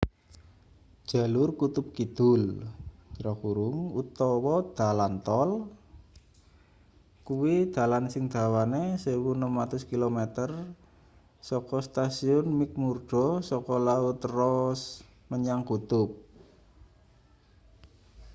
jalur 1.11 1.49
kutub 1.59 1.85
kidul 1.97 2.43
utawa 4.01 4.55
dalan 4.77 5.13
tol 5.27 5.51
kuwi 7.27 7.55
dalan 7.75 8.05
sing 8.13 8.23
dawane 8.33 8.83
1600km 9.05 10.19
saka 11.49 11.77
stasiun 11.87 12.45
mcmurdo 12.59 13.25
saka 13.49 13.75
laut 13.87 14.19
ross 14.37 14.81
menyang 15.29 15.61
kutub 15.69 16.09